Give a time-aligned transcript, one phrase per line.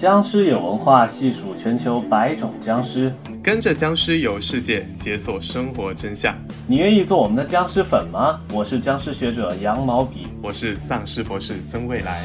[0.00, 6.34] 僵尸有文化，细数全球百种僵尸，跟着僵尸游世界，解锁生活真相。
[6.66, 8.40] 你愿意做我们的僵尸粉吗？
[8.50, 12.24] 我是僵尸学者羊毛笔，我是丧尸博士曾未来。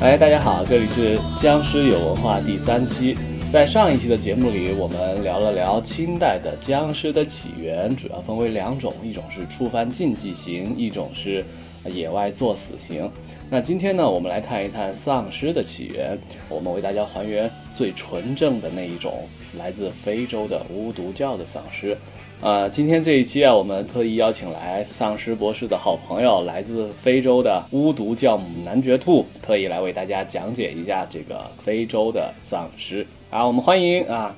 [0.00, 3.16] 哎，大家好，这里是僵尸有文化第三期。
[3.52, 11.44] 在上一期的节目里，我们聊了聊清代的僵尸的起源，主要分为两种，一种是触犯禁忌型，一种是
[11.84, 13.08] 野外作死型。
[13.48, 16.18] 那今天呢，我们来看一看丧尸的起源，
[16.48, 21.96] 我们为大家还原最纯正的那一种，来自非洲的巫毒教的丧尸。
[22.40, 33.06] 呃，今天这一期啊，我们特意邀请来丧尸博士的好朋友，来自非洲的巫毒教母男爵兔，特意来为大家讲解一下这个非洲的丧尸。
[33.30, 34.34] 啊，我们欢迎啊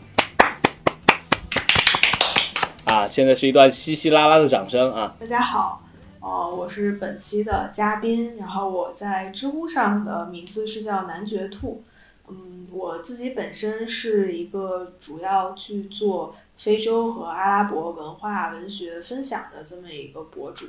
[2.85, 3.09] 啊！
[3.09, 5.15] 现在是一段稀稀拉拉的掌声啊！
[5.19, 5.83] 大家好，
[6.21, 11.83] 呃，我是本期的嘉宾，然后我在知乎上的名字是叫男爵兔。
[12.29, 20.67] 嗯，我自己本身是一个主要去做非洲和阿拉伯文化文学分享的这么一个博主，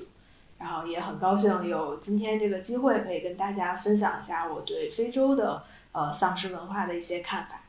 [0.59, 7.63] 然后也很高兴有今天这个机会可以跟大家分享一下我对非洲的呃丧尸文化的一些看法。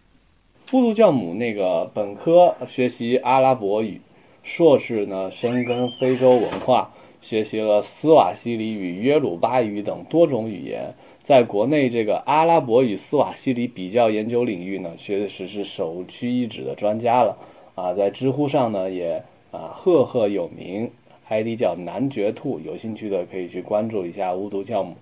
[0.73, 4.01] 巫毒教母那个本科学习阿拉伯语，
[4.45, 17.37] 硕士呢深耕非洲文化，学习了斯瓦西里语、约鲁巴语等多种语言，在国内这个阿拉伯与斯瓦西里比较研究领域呢，确实是首屈一指的专家了
[17.75, 17.93] 啊！
[17.93, 20.91] 在知乎上呢也啊赫赫有名
[21.29, 24.97] ，ID 叫男爵兔，有兴趣的可以去关注一下巫毒教母。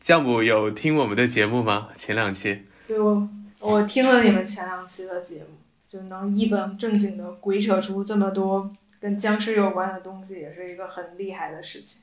[0.00, 1.88] 教母有听我们的节目吗？
[1.96, 2.58] 前两期？
[2.86, 3.28] 对我。
[3.60, 5.46] 我听了你们前两期的节目，
[5.86, 8.68] 就能一本正经的鬼扯出这么多
[9.02, 12.02] 跟僵尸有关的东西，也是一个很厉害的事情。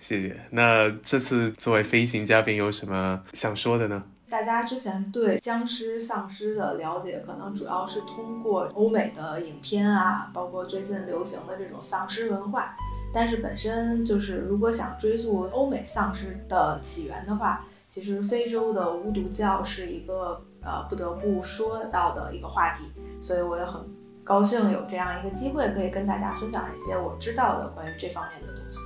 [0.00, 0.34] 谢谢。
[0.48, 4.02] 那这次作为飞行嘉宾，有什么想说的呢？
[4.30, 12.74] 大家之前对僵尸、丧尸的了解，可能主要是通过欧美的影片啊，包括最近流行的这种丧尸文化。
[13.12, 22.90] 但是本身就是，如果想追溯欧美丧尸的起源的话，其实非洲的巫毒教是一个呃不得不说到的一个话题，
[23.20, 23.82] 所以我也很
[24.24, 28.78] 高兴有这样一个机会可以跟大家分享一些我知道的关于这方面的东西。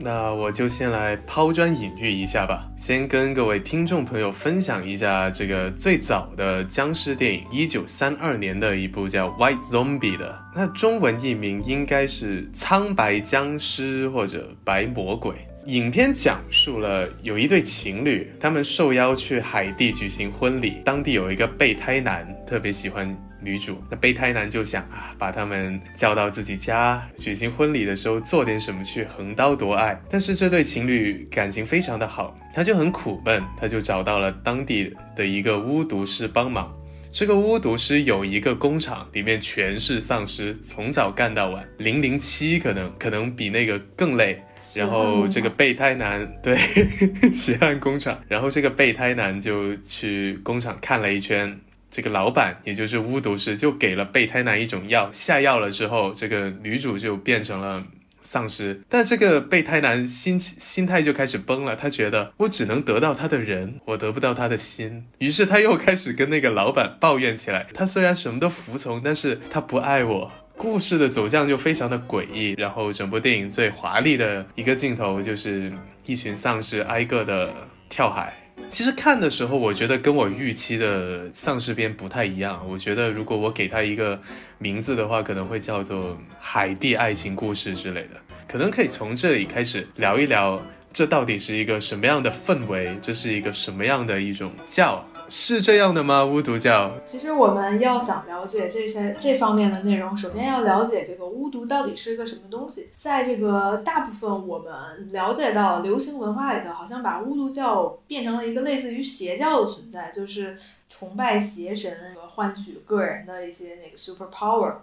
[0.00, 15.34] 那我就先来抛砖引玉一下吧，先跟各位听众朋友分享一下这个最早的僵尸电影，一九三二年的一部叫《White Zombie》的，那中文译名应该是《苍白僵尸》或者《白魔鬼》。
[15.66, 20.82] 影片讲述了有一对情侣，他们受邀去海地举行婚礼。
[20.84, 29.98] 当地有一个备胎男特别喜欢女主，那备胎男就想啊，把他们叫到自己家举行婚礼的时候做点什么去横刀夺爱。
[30.10, 36.70] 但是这对情侣感情非常的好，他就很苦闷，他就找到了当地的一个巫毒师帮忙。
[37.14, 41.64] 这个巫毒师有一个工厂，里面全是丧尸，从早干到晚。
[41.78, 44.42] 零零七可能可能比那个更累。
[44.74, 46.58] 然后这个备胎男对
[47.32, 51.56] 血汗工厂，然后这个备胎男就去工厂看了一圈。
[51.88, 57.80] 这个老板也就是巫毒师就给了备胎男一种药，下药了之后，这个女主就变成了。
[58.24, 61.76] 丧尸，但这个备胎男心心态就开始崩了。
[61.76, 65.04] 他觉得我只能得到他的人，我得不到他的心。
[65.18, 67.66] 于是他又开始跟那个老板抱怨起来。
[67.74, 70.32] 他虽然什么都服从，但是他不爱我。
[70.56, 72.54] 故事的走向就非常的诡异。
[72.56, 75.72] 然后整部电影最华丽的一个镜头就是
[76.06, 77.52] 一群丧尸挨个的
[77.88, 78.32] 跳海。
[78.74, 82.60] 其实看的时候，我觉得跟我预期的丧尸片不太一样。
[82.68, 84.20] 我觉得如果我给它一个
[84.58, 88.20] 名字的话，可能会叫做《海地爱情故事》之类的。
[88.48, 90.60] 可能可以从这里开始聊一聊，
[90.92, 92.96] 这到底是一个什么样的氛围？
[93.00, 95.06] 这是一个什么样的一种叫？
[95.28, 96.24] 是这样的吗？
[96.24, 96.92] 巫毒教？
[97.04, 102.90] 其实我们要想了解这些这方面的内容，首先要了解这个巫毒到底是个什么东西。
[102.94, 114.74] 在这个大部分我们了解到流行文化里头，好像把巫毒教变成了一个类似于邪教的存在，就是崇拜邪神和换取个人的一些那个 super power。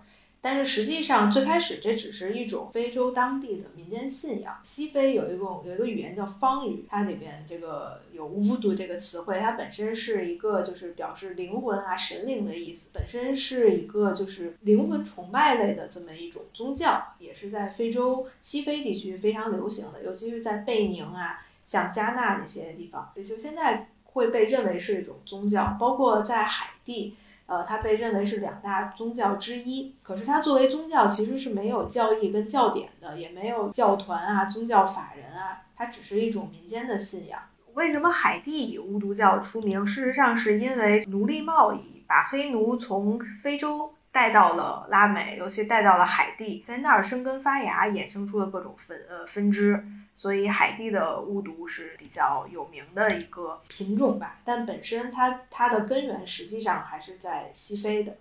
[0.43, 4.59] 但是实际上，最开始这只是一种非洲当地的民间信仰。
[4.63, 27.15] 西非有一个有一个语言叫方语，它里边这个有巫毒这个词汇，它本身是一个就是表示灵魂啊、神灵的意思，本身是一个就是灵魂崇拜类的这么一种宗教，也是在非洲西非地区非常流行的，尤其是在贝宁啊、像加纳那些地方，也就现在会被认为是一种宗教，包括在海地。
[27.51, 29.93] 呃，它被认为是两大宗教之一。
[30.01, 37.37] 可是它作为宗教，其实是没有教义跟教典的，也没有教团啊、宗教法人啊，它只是一种民间的信仰。
[37.73, 39.85] 为什么海地以巫毒教出名？
[39.85, 49.83] 事实上是因为奴隶贸易把黑奴从非洲带到了拉美，尤其带到了海地，在那儿生根发芽，衍生出了各种分呃分支。
[50.13, 58.15] 所以海地的巫毒是比较有名的一个品种吧，但本身它它的根源实际上还是在西非的。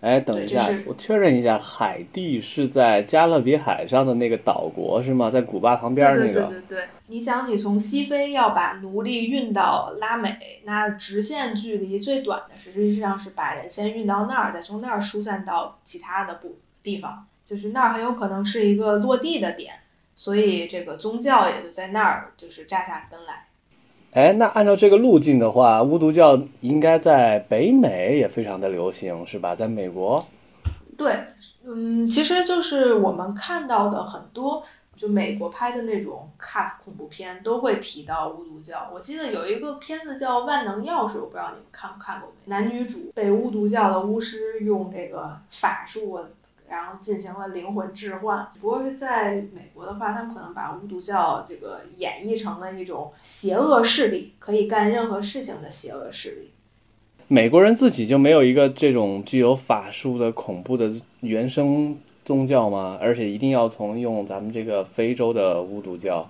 [0.00, 5.30] 哎，等一下，我确认一下，海地是在加勒比海上的那个岛国是吗？
[5.30, 6.46] 在古巴旁边那个？
[6.46, 6.84] 对对对对。
[7.06, 19.72] 你想，你从西非要把奴隶运到拉美，那直线距离最短的实际上是把人先运到那儿，再从那儿疏散到其他的部地方，就是那儿很有可能是一个落地的点。
[20.16, 23.46] 所以这个宗教也就在那儿，就是扎下根来。
[24.12, 29.54] 哎，那按照这个路径的话，巫毒教应该在北美也非常的流行，是吧？
[29.54, 30.26] 在美国？
[30.96, 31.14] 对，
[31.64, 34.62] 嗯，其实就是我们看到的很多，
[34.96, 38.88] 就美国拍的那种 cut 恐怖片都会提到巫毒教。
[38.90, 42.50] 我记得有一个片子叫《万能钥匙》，我不知道你们看没看过没？
[42.50, 46.18] 男女主被巫毒教的巫师用这个法术。
[46.68, 56.50] 然后进行了灵魂置换，不过是在美国的话，他们可能把巫毒教这个演绎成了一种邪恶势力，可以干任何事情的邪恶势力。
[57.28, 62.98] 美国人自己就没有一个这种具有法术的恐怖的原生宗教吗？
[63.00, 66.28] 而且一定要从用咱们这个非洲的巫毒教？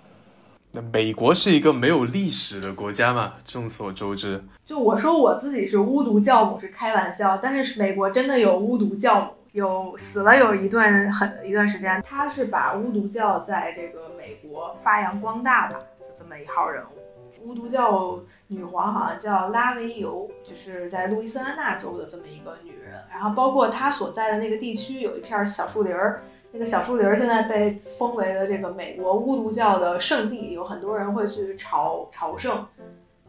[0.73, 3.35] 那美国是一个没有历史的国家嘛？
[3.45, 4.45] 众所周知。
[4.65, 9.31] 就我说我自己是巫毒教母是开玩笑，但是美国真的有巫毒教母。
[9.57, 17.43] 有死了有一段很一段时间，他是把巫毒教在这个美国发扬光大的，是这么一号人物。
[17.43, 23.03] 巫毒教女皇好像叫拉维尤，就是在路易斯安那州的这么一个女人。
[23.11, 26.21] 然后包括她所在的那个地区有一片小树林儿，
[26.53, 32.67] 那个小树林儿现在被封为了这个美国巫毒教的圣地，有很多人会去朝朝圣，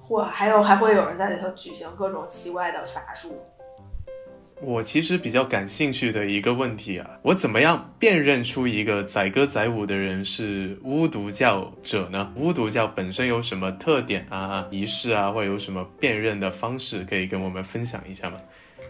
[0.02, 3.40] 或还有还会有人在里头举行各种奇怪的法术。
[4.60, 12.34] 我其实比较感兴趣的一个问题啊，我怎么样辨认出一个载歌载舞的人是巫毒教者呢？
[12.36, 18.38] 巫毒教本身有什么特点啊、仪式啊，或有什么辨认的方式，可以跟我们分享一下吗？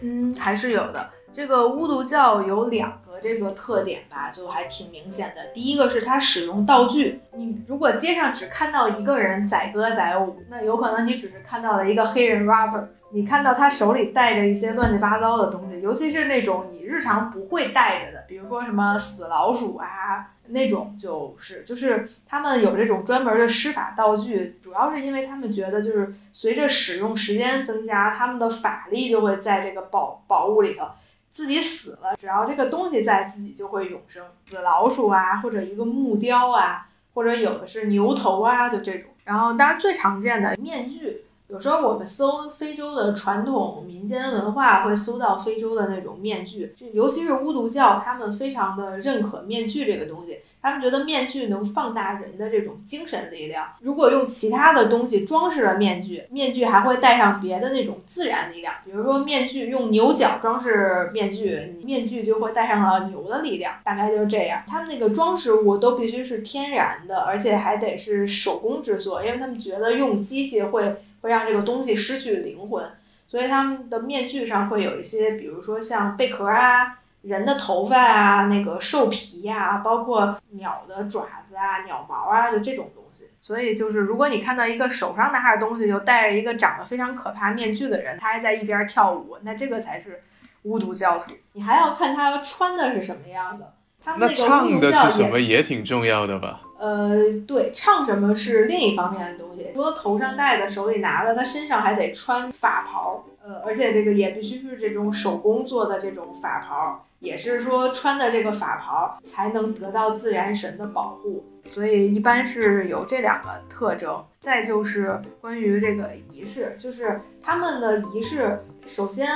[0.00, 1.10] 嗯，还是有的。
[1.34, 5.46] 这个巫毒教有两个这个特点吧，就还挺明显的。
[5.52, 12.86] 第一个是它使用道具，你如果街上只看到一个人载歌载舞，那有可能你只是看到了一个黑人 rapper。
[13.10, 30.86] 你看到他手里带着一些乱七八糟的东西，尤其是那种你日常不会带着的，比如说什么死老鼠啊那种，就是就是他们有这种专门的施法道具，主要是因为他们觉得就是随着使用时间增加，他们的法力就会在这个宝宝物里头，
[31.30, 34.22] 自己死了，只要这个东西在，自己就会永生。
[34.46, 39.10] 死老鼠啊，或者一个木雕啊，或者有的是牛头啊，就这种。
[39.24, 41.24] 然后当然最常见的面具。
[41.48, 50.38] 有时候我们搜非洲的传统民间文化，会搜到非洲的那种面具，就尤其是巫毒教，他们非常的认可面具这个东西。
[50.60, 53.64] 他们觉得面具能放大人的这种精神力量。
[53.80, 58.74] 如果用其他的东西装饰了面具，面具还会带上别的那种自然力量。
[58.84, 63.72] 比如说面具用牛角装饰面具，面具就会带上了牛的力量。
[63.82, 64.62] 大概就是这样。
[64.66, 72.84] 他们那个装饰物都必须是天然的，而且还得是手工制作，因为他们觉得用机器会会让这个东西失去灵魂。
[73.26, 76.98] 所以他们的面具上会有一些，比如说像贝壳啊。
[77.22, 83.24] 人的头发啊，那个兽皮呀，包括鸟的爪子啊、鸟毛啊，就这种东西。
[83.42, 90.22] 所以就是，如果你看到一个手上拿着东西，就戴着一个长得非常可怕面具的人，他还在一边跳舞，那这个才是
[90.62, 91.32] 巫毒教徒。
[91.54, 93.74] 你还要看他穿的是什么样的。
[94.02, 96.60] 他们那唱的是什么也挺重要的吧？
[96.78, 99.70] 呃，对，唱什么是另一方面的东西。
[99.74, 103.24] 除了头上戴的、手里拿的，他身上还得穿法袍。
[103.44, 107.04] 呃，而且这个也必须是这种手工做的这种法袍。
[107.20, 114.24] 也是说穿的这个法袍才能得到自然神的保护，所以一般是有这两个特征。
[114.38, 119.28] 再就是关于这个仪式，就是他们的仪式，首先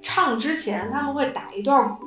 [0.00, 2.06] 唱之前他们会打一段鼓。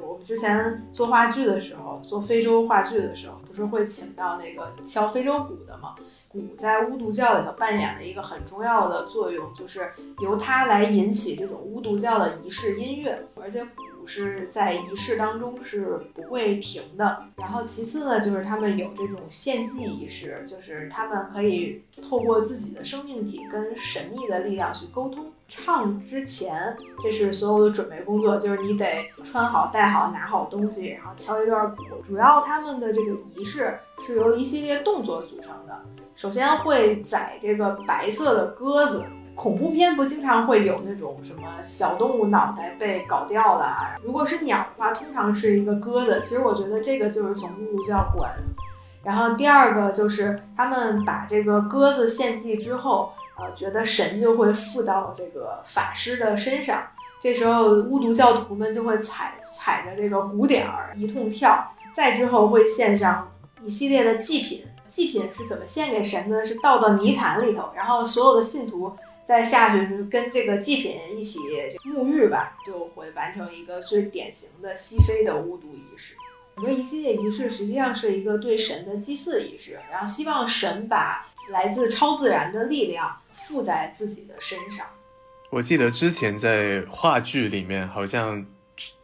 [0.00, 5.94] 我们之前做话剧的时候，做非洲话剧的时候，不是会请到那个敲非洲鼓的嘛？
[6.28, 13.64] 鼓在巫毒教里头扮演了一个很重要的作用，就是由它来引起这种巫毒教的仪式音乐，而且。
[14.06, 17.24] 是在仪式当中是不会停的。
[17.36, 25.26] 然后其次呢，就是他们有这种献祭仪式，就是他们可以透过自己的生命体跟神秘的力量去沟通。
[25.48, 28.86] 唱之前，这是所有的准备工作，就是你得
[29.22, 31.82] 穿好、戴好、拿好东西，然后敲一段鼓。
[32.02, 35.78] 主要他们的这个仪式是由一系列动作组成的。
[36.14, 39.04] 首先会宰这个白色的鸽子，
[39.42, 43.96] 恐怖片不经常会有那种什么小动物脑袋被搞掉了？
[44.04, 46.20] 如果是鸟的话，通常是一个鸽子。
[46.22, 48.42] 其实我觉得这个就是从巫毒教过来的。
[49.02, 53.12] 然后第二个就是他们把这个鸽子献祭之后。
[53.38, 56.82] 呃，觉得神就会附到这个法师的身上，
[57.18, 63.26] 这时候巫毒教徒们就会踩踩着这个鼓点儿一通跳，再之后会献上
[63.64, 64.62] 一系列的祭品。
[64.86, 66.44] 祭品是怎么献给神呢？
[66.44, 68.92] 是倒到泥潭里头，然后所有的信徒
[69.24, 71.38] 再下去跟这个祭品一起
[71.84, 76.14] 沐浴吧，就会完成一个最典型的西非的巫毒仪式。
[76.56, 83.18] 整个一系列仪式实际上是一个对神的祭祀仪式，然后希望神把来自超自然的力量。
[83.48, 84.86] 附在自己的身上。
[85.50, 88.44] 我记得之前在话剧里面，好像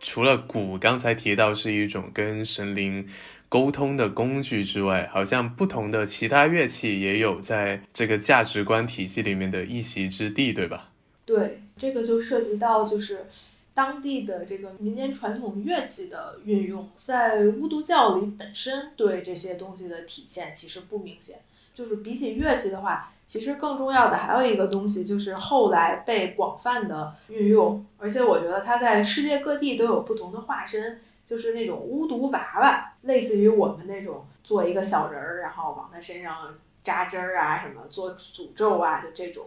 [0.01, 3.09] 除了鼓刚才提到是一种跟神灵
[3.49, 10.91] 沟通的工具之外，好像不同的其他乐器也有在这个价值观体系里面的一席之地，对吧？
[11.25, 13.27] 对，这个就涉及到就是
[13.75, 21.41] 当地的这个民间传统乐器的运用，在巫毒教里本身对这些东西的体现其实不明显，
[21.73, 23.13] 就是比起乐器的话。
[23.29, 36.35] 其实更重要的还有一个东西，就是后来被广泛的运用，而且我觉得它在世界各地都有不同的化身，就是那种巫毒娃娃，类似于我们那种做一个小人儿，然后往他身上
[36.83, 39.45] 扎针儿啊，什么做诅咒啊，就这种。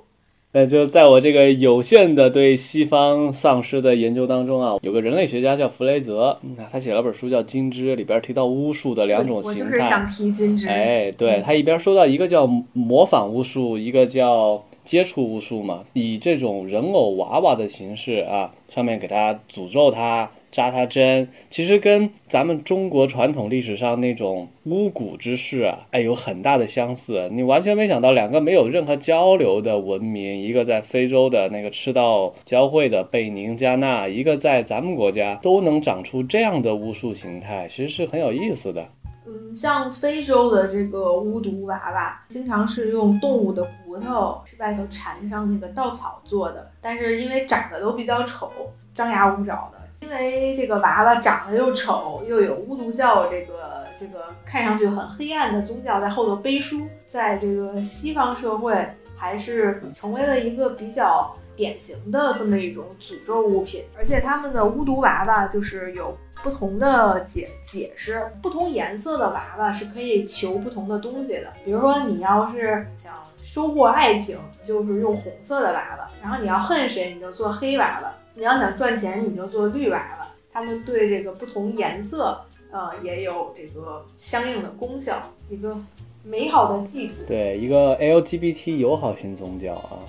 [0.54, 6.38] 那就在我这个有限的对西方丧尸的研究当中啊，有个人类学家叫弗雷泽，
[6.70, 9.66] 他写了本书叫《金枝》，里边提到巫术的两种形态。
[9.66, 10.68] 我就是想提金枝。
[10.68, 20.30] 哎，对他一边说到一个叫模仿巫术，一个叫接触巫术嘛，以这种人偶娃娃的形式啊，上面给他诅咒他。
[20.52, 27.30] 扎他针，其实跟咱们中国传统历史上那种巫蛊之事啊，哎，有很大的相似。
[27.32, 38.86] 你完全没想到，两个没有任何交流的文明，一个在非洲的那个赤道交汇的贝宁加纳，一个在咱们国家，都能长出这样的巫术形态，其实是很有意思的。
[39.26, 48.52] 嗯，像非洲的这个巫毒娃娃，经常是用动物的骨头外头缠上那个稻草做的，但是因为长得都比较丑，
[48.94, 49.81] 张牙舞爪的。
[50.02, 58.76] 因为这个娃娃长得又丑，又有巫毒教这个这个看上去很黑暗的宗教在后头背书，在这个西方社会
[59.16, 63.84] 还是成为了一个比较典型的这么一种诅咒物品。
[63.98, 71.54] 而且他们的巫毒娃娃就是有不同的解解释，不同颜色的娃娃是可以求不同的东西的。
[71.64, 78.14] 比如说你要是想收获爱情，就是用红色的娃娃；然后你要恨谁，你就做黑娃娃。
[78.34, 80.28] 你要想赚钱，你就做绿娃娃。
[80.54, 82.40] 他们对这个不同颜色，
[82.72, 85.78] 呃，也有这个相应的功效，一个
[86.24, 87.16] 美好的寄托。
[87.26, 90.00] 对，一个 LGBT 友好型宗教啊。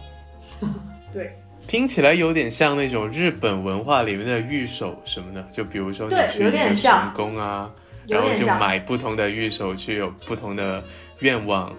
[1.13, 1.37] 对，
[1.69, 7.73] 听起来有点像那种日本文化里面的御守什么的，就比如说你去成功啊，
[8.09, 10.83] 然后就买不同的御守去有不同的
[11.21, 11.73] 愿望。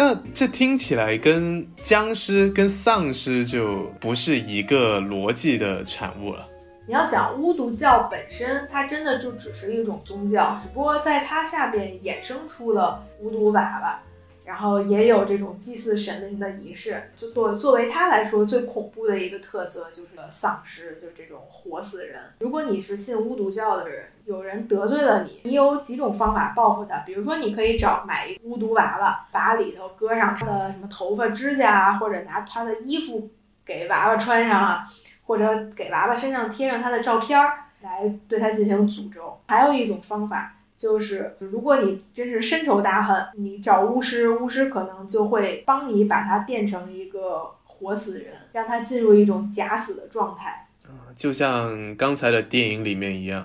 [0.00, 6.48] 那这听起来跟僵尸、跟丧尸就不是一个逻辑的产物了。
[6.86, 14.00] 你要想巫毒教本身，它真的就只是一种宗教，只不过在它下边衍生出了巫毒娃娃。
[14.48, 22.18] 然后也有这种祭祀神灵的仪式，就作作为他来说最恐怖的一个特色就是丧尸，就这种活死人。
[22.38, 27.00] 如果你是信巫毒教的人，有人得罪了你，你有几种方法报复他。
[27.00, 33.28] 比如说，你可以找买一巫毒娃娃，把里头搁上他的什么头发、指甲啊，或者拿他的衣服
[33.66, 34.86] 给娃娃穿上啊，
[35.26, 35.44] 或者
[35.76, 39.38] 给娃娃身上贴上他的照片儿，来对他进行诅咒。
[39.46, 40.54] 还有一种方法。
[40.78, 50.68] 就是，如果你真是深仇大恨，你找巫师，巫师可能就会帮你把他变成一个活死人，让他进入一种假死的状态。
[51.16, 53.44] 就像刚才的电影里面一样。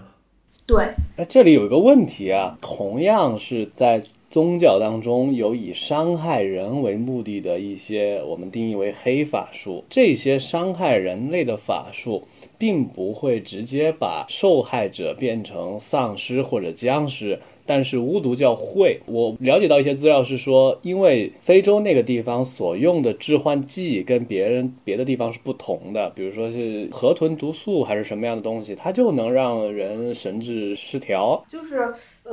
[0.68, 0.94] 对。
[1.18, 12.28] 那这里有一个问题啊，同样是在宗教当中有以伤害人为目的的一些，我们定义为黑法术，这些伤害人类的法术。
[12.63, 19.01] 并不会直接把受害者变成丧尸或者僵尸，但是巫毒教会。
[19.05, 31.43] 我了解到一些资料是说，因为非洲那个地方所用的致幻剂跟别人别的地方是不同的，比如说是河豚毒素还是什么样的东西，它就能让人神志失调。
[31.50, 31.79] 就是，
[32.24, 32.32] 呃，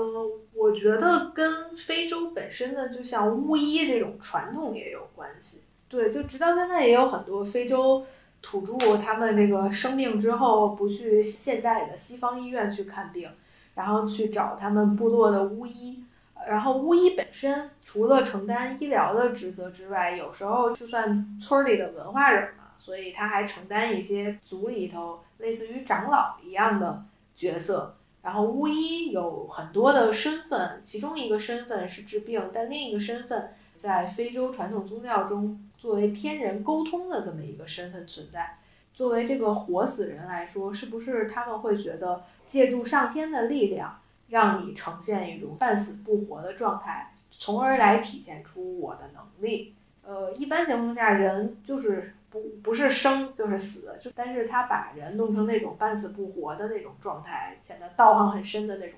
[0.55, 5.63] 我觉得跟非洲本身的就像巫医这种传统也有关系。
[5.89, 8.01] 对，就直到现在也有很多非洲。
[8.43, 13.31] 土著他们这个生病之后不去现代的西方医院去看病，
[13.75, 16.03] 然后去找他们部落的巫医。
[16.49, 27.05] 然后巫医本身除了承担医疗的职责之外，有时候就算村里的文化人嘛，所以他还承担一些族里头类似于长老一样的
[27.35, 27.95] 角色。
[28.23, 38.59] 然后巫医有很多的身份，其中一个身份是治病，但另一个身份在非洲传统宗教中作为天人沟通的这么一个身份存在。
[38.93, 49.75] 作为这个活死人来说，是不是他们会觉得借助上天的力量，让你呈现一种半死不活的状态，从而来体现出我的能力？
[50.05, 52.15] 呃，一般情况下，人就是。
[52.31, 58.97] 不不是生就是死，就但是他把人弄成那种半死不活的那种状态，显得道行很深的那种。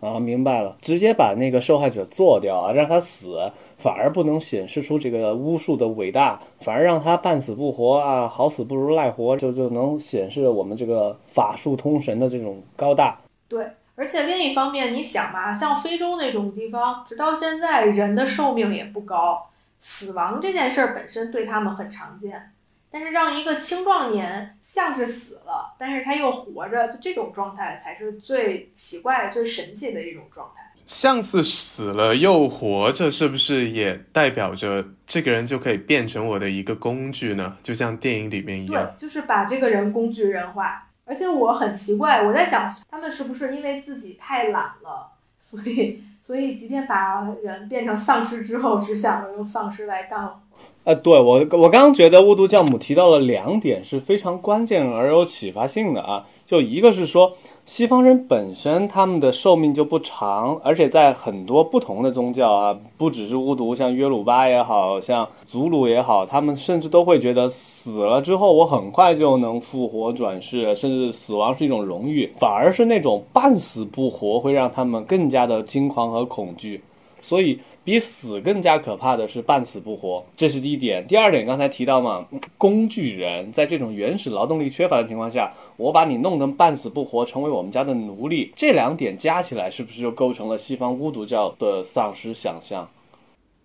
[0.00, 13.20] 啊，明白了，直接把那个受害者做掉啊，让他死，反而不能显示出这个巫术的伟大，反而让他半死不活啊，好死不如赖活，就就能显示我们这个法术通神的这种高大。
[13.46, 19.46] 对，而且另一方面，你想吧，像非洲那种地方，直到现在人的寿命也不高。
[19.78, 22.52] 死亡这件事儿本身对他们很常见，
[22.90, 30.72] 但是让一个青壮年像是死了，但是他又活着，就这种状态才是最奇怪、最神奇的一种状态。
[30.86, 37.56] 像是死了又活着，是不是也代表着这个人就可以变成我的一个工具呢？
[37.62, 40.88] 就像电影里面一样，对，就是把这个人工具人化。
[41.04, 46.02] 而且我很奇怪，我在想，他们是不是因为自己太懒了，所以？
[46.22, 50.34] 所以，即便把人变成丧尸之后，只想着用丧尸来干活。
[50.82, 57.30] 呃，对我，我刚刚觉得巫毒教母提到了两点是非常关键而有启发性的啊，就一个是说
[57.66, 76.80] 西方人本身他们的寿命就不长，而且在很多不同的宗教啊，不只是巫毒，像约鲁巴也好像祖鲁也好，他们甚至都会觉得死了之后我很快就能复活转世，甚至死亡是一种荣誉，反而是那种半死不活会让他们更加的惊狂和恐惧，
[77.20, 77.58] 所以。
[77.82, 81.04] 比死更加可怕的是半死不活，这是第一点。
[81.06, 82.26] 第二点，刚才提到嘛，
[82.58, 92.86] 工具人在这种原始劳动力缺乏的情况下，我把你弄得半死不活，成为我们家的奴隶，这两点加起来，是不是就构成了西方巫毒教的丧尸想象？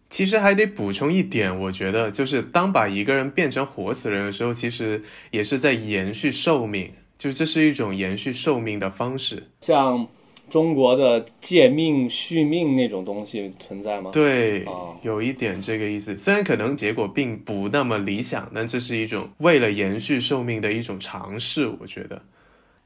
[0.10, 10.08] 其实还得补充一点，我觉得就是当把一个人变成活死人的时候，其实也是在延续寿命，就这是一种延续寿命的方式，像。
[10.50, 14.12] 中国的借命续命那种东西存在吗？
[14.12, 14.66] 对，
[15.02, 16.16] 有一点这个意思。
[16.16, 21.68] 虽然可能结果并不那么理想，但这是一种为了延续寿命的一种尝试。
[21.80, 22.22] 我觉得，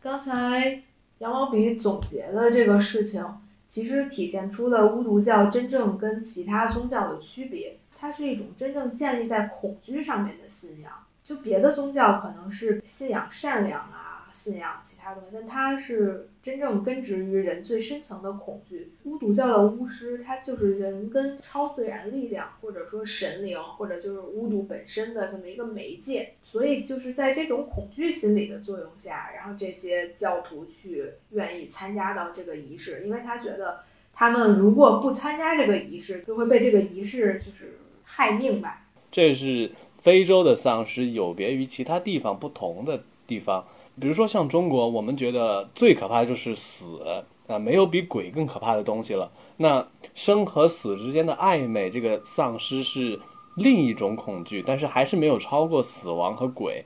[0.01, 0.81] 刚才
[1.19, 3.23] 杨毛笔总结的这个事情，
[3.67, 7.77] 其实体现出了巫毒教真正跟其他宗教的区别。
[8.01, 10.91] 它是一种真正建立在恐惧上面的信仰。
[11.21, 13.98] 就别的宗教可能是信仰善良啊。
[14.39, 18.93] 信仰其他东西，但它是真正根植于人最深层的恐惧。
[19.03, 26.35] 巫毒教的巫师，他就是人跟超自然力量，或者说神灵，或者就是巫毒本身的这么一个媒介。
[26.41, 33.81] 所以就是在这种恐惧心理的作用下，然后这些教徒去愿意参加到这个仪式，因为他觉得
[34.13, 38.87] 他们如果不参加这个仪式，就会被这个仪式就是害命吧。
[39.11, 43.67] 这是非洲的丧尸有别于其他地方不同的地方。
[43.99, 46.99] 比如说像中国，我们觉得最可怕的就是死
[47.47, 49.29] 啊，没有比鬼更可怕的东西了。
[49.57, 49.85] 那
[50.15, 53.19] 生和死之间的暧昧，这个丧尸是
[53.55, 56.85] 另一种恐惧，但是还是没有超过死亡和鬼。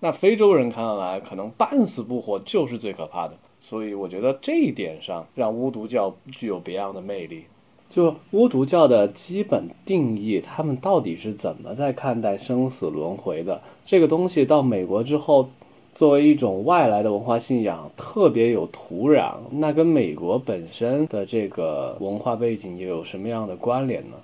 [0.00, 3.34] 那非洲人看来，可能半死不活就是最可怕的。
[3.60, 7.44] 所以我觉得这一点上，让巫毒教具有别样的魅力。
[7.88, 13.62] 就巫毒教的基本定义，他们到底是怎么在看待生死轮回的？
[13.84, 15.48] 这个东西到美国之后。
[15.94, 24.16] 作为一种外来的文化信仰，特别有土壤，那跟美国本身的这个文化背景又有什么样的关联呢？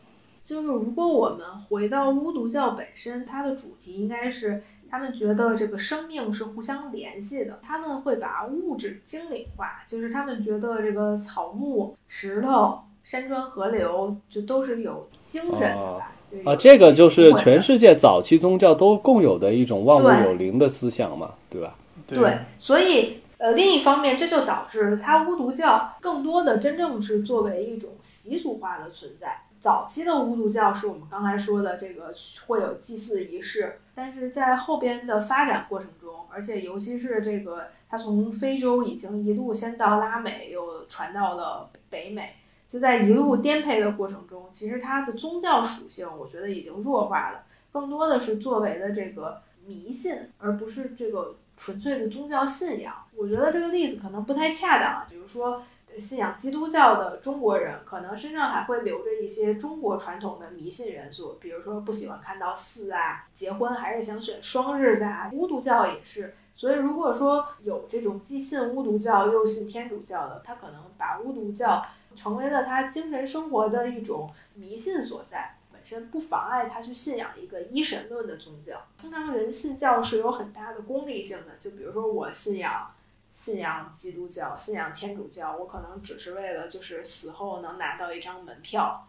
[0.42, 16.02] 就是如果我们回到巫毒教本身，它的主题应该是他们觉得这个生命是互相联系的，他们会把物质精灵化，就是他们觉得这个草木、石头、山川、河流，就都是有精神的。
[16.44, 21.74] 啊，这个就是全世界早期宗教都共有的一种万物有灵的思想嘛，对吧？
[22.06, 29.42] 对，所以呃，另一方面，这就导致它巫毒教更多的真正是作为一种习俗化的存在。
[29.60, 32.14] 早期的巫毒教是我们刚才说的这个
[32.46, 42.22] 会有祭祀仪式，但是在后边的发展过程中，而且尤其是这个它从非洲已经一路先到拉美，又传到了北美。
[42.68, 52.94] 就在一路颠沛的过程中，其实它的宗教属性，我觉得已经弱化了，更多的是作为的这个迷信，而不是这个纯粹的宗教信仰。
[53.16, 55.62] 我觉得这个例子可能不太恰当啊，比如说。
[55.98, 65.28] 信仰基督教的中国人，可能身上还会留着一些中国传统的迷信元素，比如说不喜欢看到四啊，结婚还是想选双日子啊。
[65.32, 78.86] 巫毒教也是，所以如果说有这种既信巫毒教又信天主教的，他可能把巫毒教成为了他精神生活的一种迷信所在，本身不妨碍他去信仰一个一神论的宗教。
[79.00, 82.88] 通常人信教是有很大的功利性的，就比如说我信仰。
[83.30, 89.06] 信仰基督教、信仰天主教，我可能只是为了就是死后能拿到一张门票，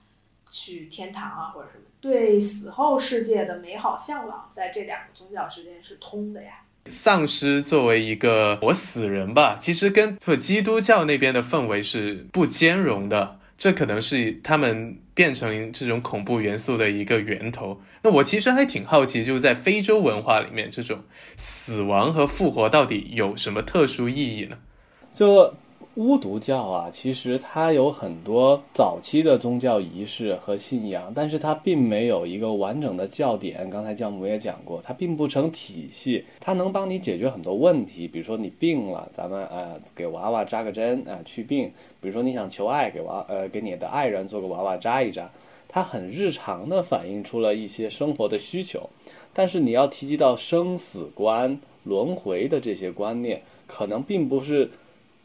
[0.52, 6.66] 去天堂啊或者什么，对死后世界的美好向往，在这两个宗教之间是通的呀。
[6.90, 13.40] 丧尸作为一个活死人吧，其实跟基督教那边的氛围是不兼容的。
[13.58, 17.82] 这可能是他们变成这种恐怖元素的一个源头。
[18.02, 21.04] 那我其实还挺好奇，就是在非洲文化里面，这种
[21.38, 24.58] 死亡和复活到底有什么特殊意义呢？
[25.14, 25.56] 就。
[26.00, 33.70] 巫毒教啊，其实它有很多早期的宗教仪式和信仰，但是它并没有一个完整的教典。
[33.70, 36.24] 刚才教母也讲过，它并不成体系。
[36.40, 41.68] 它能帮你解决很多问题，比如说你病了，咱们呃给娃娃扎个针啊去病；
[42.00, 45.30] 比如说你想求爱，给娃呃给你的爱人做个娃娃扎一扎。
[45.68, 48.90] 它很日常的反映出了一些生活的需求，
[49.34, 54.72] 但是你要提及到生死观、轮回的这些观念，可能并不是。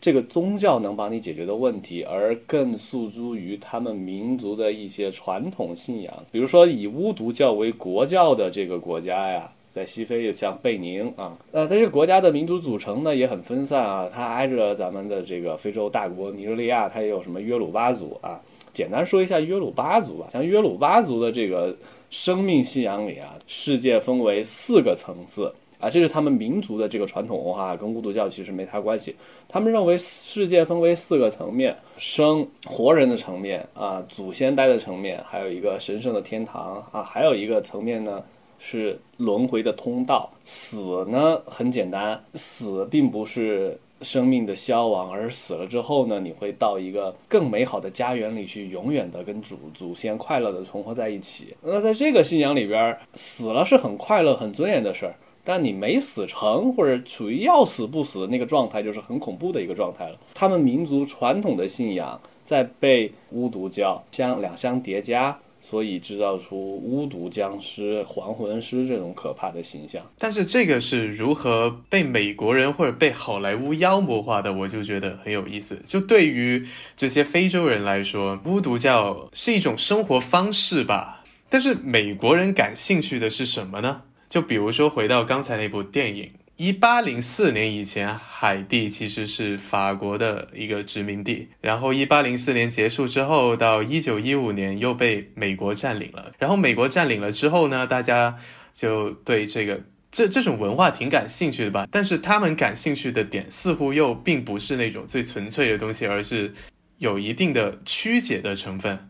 [0.05, 6.13] 这个宗教能帮你解决的问题，而更诉诸于他们民族的一些传统信仰。
[6.31, 14.07] 比如说，以巫毒教为国教的这个国家呀，在西非，像贝宁啊，呃，在这个国家的民族组成呢也很分散啊。
[14.13, 18.39] 它挨着咱们的这个非洲大国尼日利亚，它也有什么约鲁巴族啊。
[18.75, 21.75] 简单说一下约鲁巴族吧，像约鲁巴族的这个
[22.11, 25.51] 生命信仰里啊，世界分为四个层次。
[25.85, 29.15] 啊，这是他们民族的这个传统文化，跟巫毒教其实没太关系。
[29.47, 38.25] 他们认为世界分为四个层面：生活人的层面啊，祖先待的层面，还有一个神圣的天堂啊，还有一个层面呢
[38.59, 40.33] 是轮回的通道。
[40.43, 51.55] 死呢很简单，死并不是生命的消亡，而死了之后呢，你会到一个更美好的家园里去，永远的跟祖祖先快乐的重合在一起。
[51.61, 55.15] 那在这个信仰里边，死了是很快乐、很尊严的事儿。
[55.45, 60.19] 但你没死成，或者处于要死不死的那个状态，就是很恐怖的一个状态了。
[60.33, 70.03] 他们民族传统的信仰在被巫毒教相两相叠加，所以制造出巫毒僵尸、还魂师这种可怕的形象。
[70.19, 75.79] 但是这个是如何被美国人或者被好莱坞妖魔化的，我就觉得很有意思。
[75.85, 81.23] 就对于这些非洲人来说，巫毒教是一种生活方式吧？
[81.49, 84.03] 但是美国人感兴趣的是什么呢？
[84.35, 91.51] 就比如说，回到刚才那部电影，一八零四年以前，海地其实是法国的一个殖民地。
[91.61, 96.33] 然后一八零四年结束之后，到一九一五年又被美国占领了。
[96.37, 98.37] 然后美国占领了之后呢，大家
[98.73, 101.87] 就对这个这这种文化挺感兴趣的吧？
[101.89, 106.53] 但是他们感兴趣的点似乎又并不是那种最纯粹的东西，而是
[106.99, 109.09] 有一定的曲解的成分。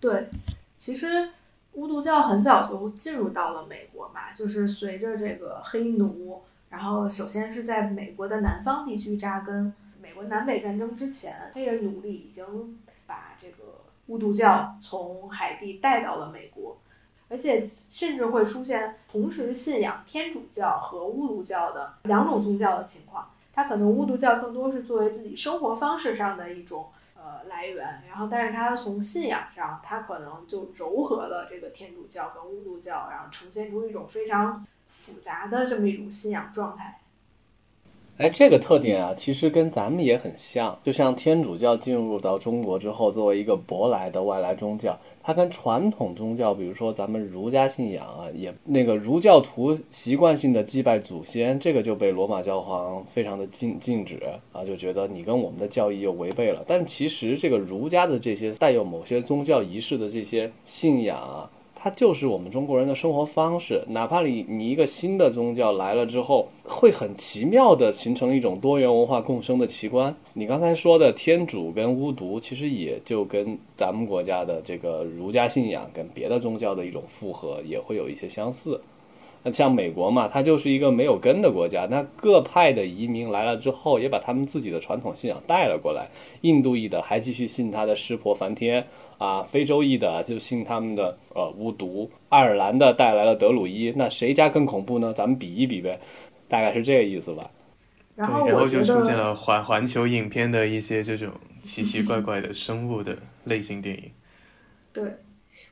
[0.00, 0.26] 对，
[0.76, 1.28] 其实。
[1.76, 9.72] 巫毒教很早就进入到了美国嘛，就是随着这个黑奴，然后首先是在美国的南方地区扎根。
[10.00, 16.78] 美国南北战争之前，黑人奴隶已经把这个巫毒教从海地带到了美国，
[17.28, 23.28] 而且甚至会出现同时信仰天主教和巫毒教的两种宗教的情况。
[23.52, 26.86] 他可能巫毒教更多是作为自己生活方式上的一种。
[27.26, 37.00] 呃，来源，然后，但是它从信仰上，它可能就糅合了这个天主教跟巫毒教，然后呈现出一种非常复杂的这么一种信仰状态。
[38.18, 40.78] 哎，这个特点啊，其实跟咱们也很像。
[40.82, 54.18] 就像天主教进入到中国之后，作为一个舶来的外来宗教，它跟传统宗教，比如说咱们儒家信仰啊，也那个儒教徒习惯性的祭拜祖先，这个就被罗马教皇非常的禁禁止
[54.50, 56.64] 啊，就觉得你跟我们的教义又违背了。
[56.66, 61.50] 但其实这个儒家的这些带有某些宗教仪式的这些信仰啊。
[61.86, 70.12] 它就是我们中国人的生活方式，哪怕你你一个新的宗教来了之后，会很奇妙的形成一种多元文化共生的奇观。
[70.34, 78.80] 你刚才说的天主跟巫毒，其实也就跟咱们国家的这个儒家信仰跟别的宗教的一种复合，也会有一些相似。
[79.46, 81.86] 那像美国嘛，它就是一个没有根的国家。
[81.88, 86.08] 那各派的移民来了之后，也把他们自己的传统信仰带了过来。
[86.40, 88.84] 印度裔的还继续信他的湿婆梵天
[89.18, 93.92] 啊，非洲裔的就信他们的呃巫毒，爱尔兰的带来了德鲁伊。
[93.94, 95.12] 那谁家更恐怖呢？
[95.12, 96.00] 咱们比一比呗，
[96.48, 97.48] 大概是这个意思吧。
[98.16, 101.30] 然后对，然后就出现了环环球影片的一些这种
[101.62, 104.10] 奇奇怪怪的生物的类型电影。
[104.92, 105.04] 对，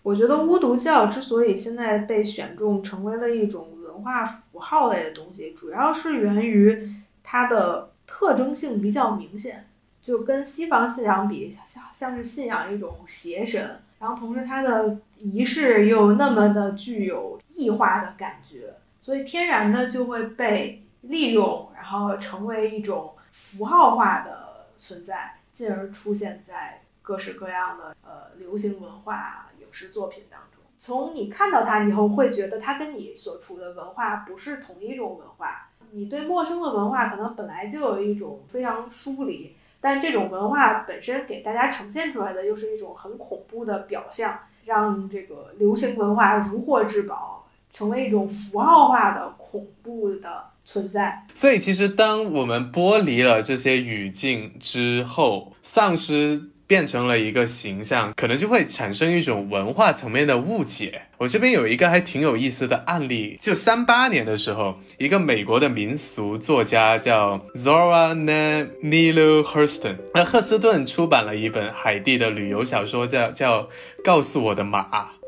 [0.05, 9.67] 我觉得巫毒教之所以现在被选中成为了一种文化符号类的东西，主要是源于它的特征性比较明显，
[10.03, 30.63] 就跟西方信仰比，像像是信仰一种邪神，然后同时它的仪式又那么的具有异化的感觉，所以天然的就会被利用，然后成为一种符号化的存在，进而出现在各式各样的呃流行文化、视作品当中。
[30.77, 35.69] 从你看到它以后，会觉得它跟你所处的文化不是同一种文化。
[35.91, 51.25] 你对陌生的文化可能本来就有一种非常疏离，但这种文化本身给大家呈现出来的又是一种很恐怖的表象，让这个流行文化如获至宝，成为一种符号化的恐怖的存在。
[51.35, 61.03] 所以，其实当我们剥离了这些语境之后，丧失变成了一个形象，可能就会产生一种文化层面的误解。
[61.19, 73.63] 我这边有一个还挺有意思的案例，就三八年的时候，一个美国的民俗作家叫 Zora Neale Hurston，那赫斯顿出版了一本海地的旅游小说，叫叫
[74.05, 74.83] 《告诉我的马》。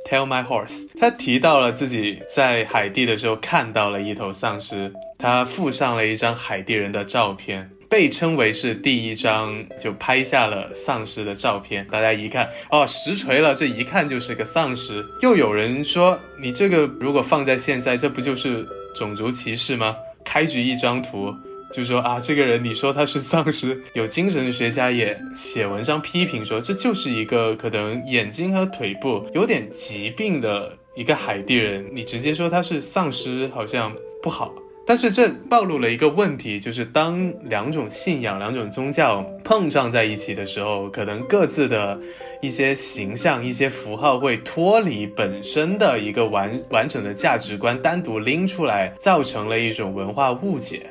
[0.09, 11.87] Tell my horse，他提到了自己在海地的时候看到了一头丧尸，他附上了一张海地人的照片，被称为是第一张就拍下了丧尸的照片。
[11.91, 15.05] 大家一看，哦，实锤了，这一看就是个丧尸。
[15.23, 19.97] 又有人说，你这个如果放在现在，这不就是种族歧视吗？
[20.25, 21.35] 开局一张图。
[21.73, 34.55] 就说啊，这个人你说他是丧尸，有精神学家也写文章批评说，这就是一个可能眼睛和腿部有点疾病的一个海地人，你直接说他是丧尸好像不好。
[34.89, 41.99] 但是这暴露了一个问题，就是当两种信仰、两种宗教碰撞在一起的时候，可能各自的
[42.41, 50.87] 一些形象、一些符号会脱离本身的一个完完整的价值观，单独拎出来，造成了一种文化误解。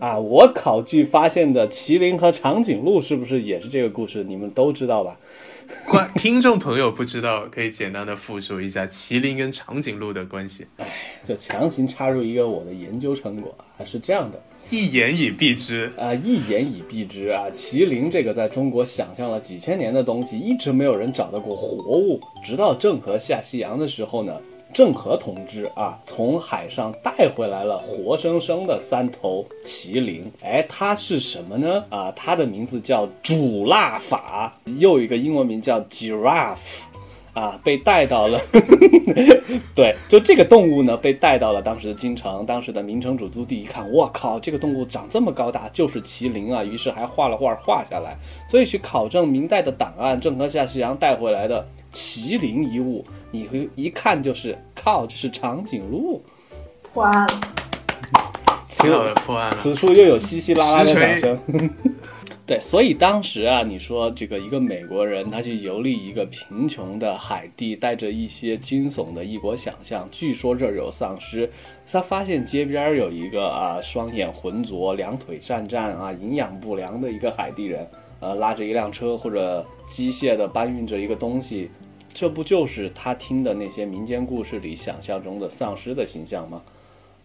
[0.00, 4.24] 啊，我考据发现的麒麟和长颈鹿是不是也是这个故事？
[4.24, 5.14] 你们都知道吧？
[5.86, 10.66] 观听众朋友不知道，可以简单的复述一下麒麟跟长颈鹿的关系。
[11.22, 24.40] 就强行插入一个我的研究成果啊，是这样的一言以蔽之，啊，一言以蔽之啊，麒麟这个在中国想象了几千年的东西，一直没有人找到过活物，直到郑和下西洋的时候呢。
[24.72, 30.30] 郑和同志啊，从海上带回来了活生生的三头麒麟。
[30.42, 31.84] 哎，它是什么呢？
[31.88, 36.82] 啊，它的名字叫主蜡法，又一个英文名叫 giraffe。
[37.38, 38.40] 啊，被带到了，
[39.76, 48.18] 对，就这个动物呢，被带到了当时的京城，当时的明成祖朱棣一看，我靠，这个动物长这么高大，就是麒麟啊，于是还画了画画下来。
[48.48, 56.20] 所以去考证明代的档案，郑和下西洋带回来的麒麟遗物，你会一看就是靠，这是长颈鹿。
[56.92, 57.40] 破案了，
[58.68, 59.54] 挺好的破案了。
[59.54, 61.40] 此处又有稀稀拉拉的掌声。
[62.48, 71.52] 对，所以当时啊，你说这个一个美国人，他去游历一个贫穷的海地，带着一些惊悚的异国想象，据说这儿有丧尸，
[71.86, 77.86] 他发现街边有一个啊双眼浑浊、两腿战战啊、营养不良的一个海地人，
[78.20, 81.70] 呃，拉着一辆车或者机械的搬运着一个东西，
[82.14, 86.62] 这不就是他听的那些民间故事里想象中的丧尸的形象吗？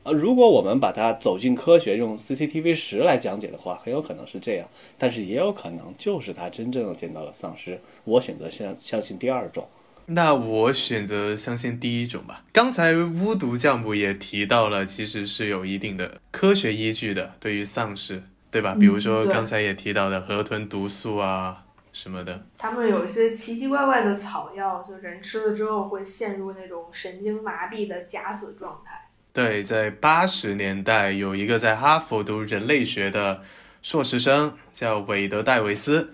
[0.03, 7.79] 呃，如果我们把它走进科学，用 CCTV 十来讲解的话，很有可能是这样，但是也有可能就是他真正的见到了丧尸。
[8.03, 9.67] 我选择相相信第二种。
[10.05, 12.43] 那我选择相信第一种吧。
[12.51, 18.75] 刚才巫毒教母也提到了，其实是有一定的科学依据的，对于丧尸，对吧？
[18.77, 21.63] 比如说刚才也提到的河豚毒素啊
[21.93, 22.45] 什么的。
[22.57, 29.02] 他们有一些奇奇怪怪的草药，就人吃了之后会陷入那种神经麻痹的假死状态。
[29.33, 33.41] 对，在八十年代，有一个在哈佛读人类学的
[33.81, 36.13] 硕士生叫韦德戴维斯，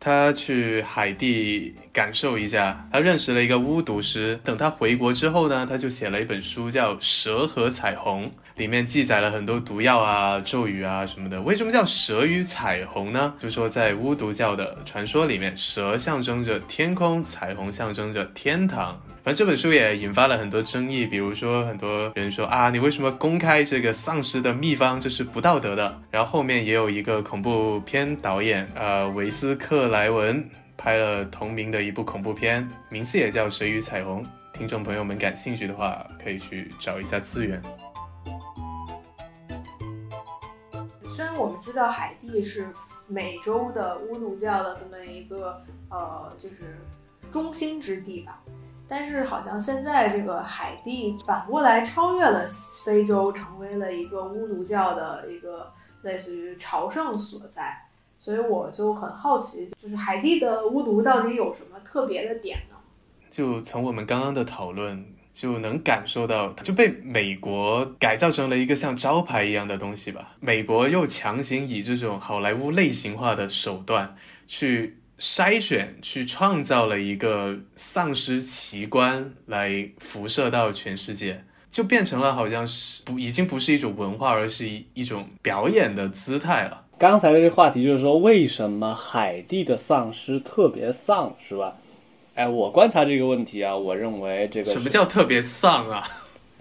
[0.00, 4.40] 他去海地感受一下，他认识了一个巫毒师。
[4.42, 11.40] 等他回国之后呢，他就写了一本书叫《蛇和彩虹》，里面记载了很多毒药啊、咒语啊什么的。
[11.42, 13.34] 为什么叫蛇与彩虹呢？
[13.40, 19.00] 就说在巫毒教的传说里面，蛇象征着天空，彩虹象征着天堂。
[19.24, 25.00] 反正这本书也引发了很多争议，比如说很多人说啊，你为什么公开这个丧尸的秘方？
[25.00, 26.00] 这是不道德的。
[26.10, 34.22] 然后后面也有一个恐怖片导演，呃，维斯克莱文拍了同名的一部恐怖片，名字也叫《蛇与彩虹》。
[34.52, 37.60] 听众朋友们感兴趣的话，可以去找一下资源。
[41.14, 42.66] 虽然我们知道海地是
[43.06, 46.76] 美洲的巫毒教的这么一个呃，就是
[47.30, 48.42] 中心之地吧。
[48.88, 52.44] 但是好像现在这个海地反过来超越了
[52.84, 55.72] 非洲，成为了一个巫毒教的一个
[56.02, 57.86] 类似于朝圣所在，
[58.18, 62.74] 所以我就很好奇，就是海地的巫毒到底有什么特别的点呢？
[63.30, 70.36] 就从我们刚刚的讨论就能感受到，就被美国改造成了一个像招牌一样的东西吧。
[70.40, 74.16] 美国又强行以这种好莱坞类型化的手段
[74.46, 74.96] 去。
[75.16, 86.84] 筛选去创造了一个丧尸奇观来辐射到全世界，就变成了好像是不已经不是一种文化，而是一一种表演的姿态了。
[86.98, 91.76] 刚才的这个话题就是说，为什么海地的丧尸特别丧，是吧？
[92.34, 96.02] 哎，我观察这个问题啊，我认为这个什么叫特别丧啊？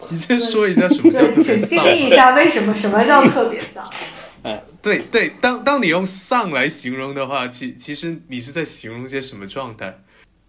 [0.09, 1.59] 你先说一下什么叫特别丧？
[1.59, 3.89] 请定义一下为什么什么叫特别丧？
[4.43, 9.99] 哎，对对，当当你用丧来形容的话，其其实你是在形容些什么状态？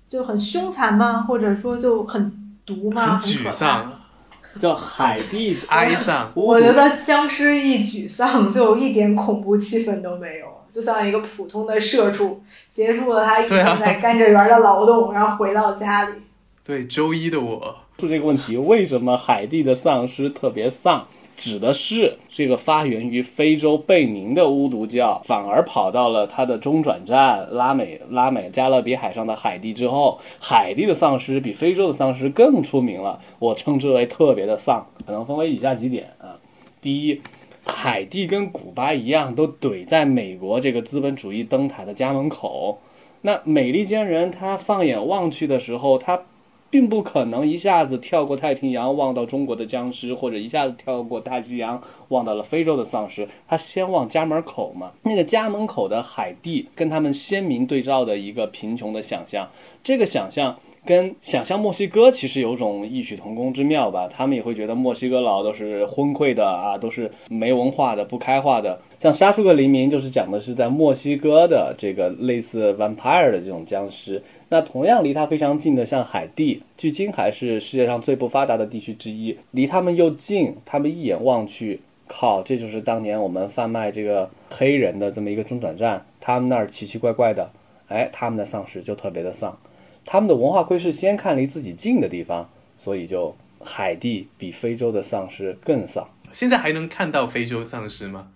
[0.07, 1.25] 就很凶残吗？
[1.27, 3.17] 或者说就很毒吗？
[3.17, 4.01] 很沮丧，
[4.61, 6.31] 叫海地哀丧。
[6.35, 16.15] 我觉得僵尸一沮丧，就一点恐怖气氛都没有，就像一个普通的社畜结束了他一天在甘蔗园的劳动，然后回到家里。
[16.67, 21.07] 对，周一的我出这个问题，为什么海地的丧尸特别丧？
[21.37, 33.21] 指的是这个发源于非洲贝宁的巫毒教，反而跑到了它的中转站拉美拉美加勒比海上的海地之后，海地的丧尸比非洲的丧尸更出名了。
[33.41, 36.39] 我称之为特别的丧，可能分为以下几点啊。
[36.81, 37.21] 第一，
[37.65, 42.79] 海地跟古巴一样，都怼在美国这个资本主义灯塔的家门口。
[43.23, 46.23] 那美利坚人他放眼望去的时候，他。
[46.71, 53.29] 并不可能一下子跳过太平洋望到中国的僵尸，或者一下子跳过大西洋望到了非洲的丧尸。
[53.47, 59.49] 他先望家门口嘛，那个家门口的海地跟他们鲜明对照的一个贫穷的想象，
[59.85, 60.59] 这个想象。
[60.85, 68.79] 跟想象墨西哥其实有种异曲同工之妙吧，他们也会觉得墨西哥佬都是昏聩的啊，都是没文化的、不开化的。
[68.99, 74.23] 像《杀出个黎明》就是讲的是在墨西哥的这个类似 vampire 的这种僵尸。
[74.51, 86.05] 那同样离它非常近的，像海地，距今还是世界上最不发达的地区之一，离他们又近，他们一眼望去，靠，这就是当年我们贩卖这个黑人的这么一个中转站。
[86.21, 87.51] 他们那儿奇奇怪怪的，
[87.89, 89.59] 哎，他们的丧尸就特别的丧。
[90.05, 96.09] 他们的文化窥视先看离自己近的地方，所以就海地比非洲的丧尸更丧。
[96.31, 98.29] 现在还能看到非洲丧尸吗？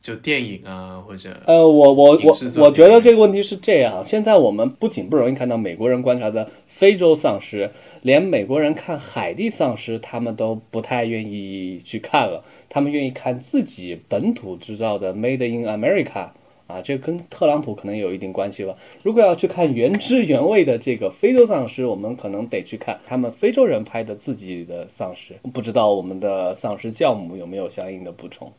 [0.00, 12.42] 就电影啊，或者呃，我我我我觉得这个问题是这样：现在我们不仅不容易看到美国人观察的非洲丧尸，连美国人看海地丧尸，他们都不太愿意去看了。
[12.70, 16.30] 他们愿意看自己本土制造的 Made in America。
[16.70, 18.74] 啊，这跟特朗普可能有一定关系吧。
[19.02, 25.34] 如果要去看原汁原味的这个非洲丧尸，我们可能得去看他们非洲人拍的自己的丧尸。
[25.52, 28.52] 不知道我们的丧尸教母有没有相应的补充？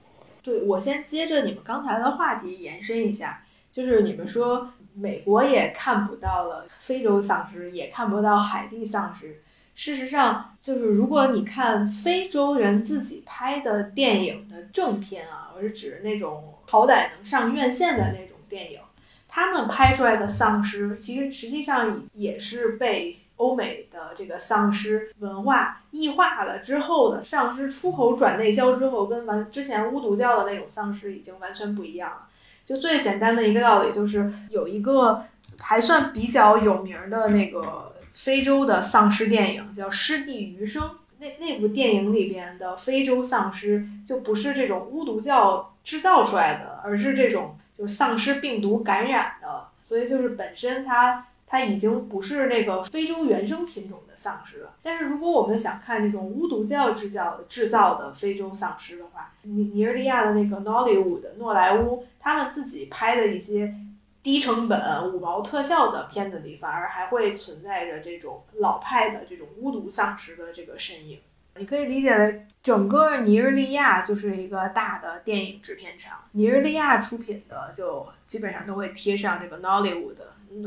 [0.43, 9.41] 对我先接着你们刚才的话题延伸一下，就是你们说美国也看不到了非洲丧尸，也看不到海地丧尸。
[9.73, 16.50] 事实上，就是如果你看非洲人自己拍的电影的正片啊，我是指那种。
[16.71, 18.79] 好歹能上院线的那种电影，
[19.27, 32.27] 他们拍出来的丧尸，其实实际上也是被欧美的这个丧尸文化异化了之后的丧尸出口转内销之后，跟完之前巫毒教的那种丧尸已经完全不一样了。
[32.65, 35.25] 就最简单的一个道理，就是有一个
[35.59, 40.81] 还算比较有名的那个非洲的丧尸电影，叫《失地余生》。
[41.19, 54.73] 那那部电影里边的非洲丧尸就不是这种巫毒教制造出来的，而是这种就是丧尸病毒感染的，所以就是本身它它已经不是那个非洲原生品种的丧尸了。
[54.81, 63.75] 但是如果我们想看这种巫毒教制造制造的非洲丧尸的话，尼尼日利亚的那个 Nollywood 诺莱乌他们自己拍的一些。
[64.23, 71.17] 低成本五毛特效的片子里，反而还会存在着这种老派的这种巫毒丧尸的这个身影。
[71.61, 80.17] 你可以理解为整个尼日利亚就是一个大的电影制片厂，尼日利亚出品的就基本上都会贴上这个 Nollywood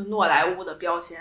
[0.08, 1.18] 诺莱坞的标签。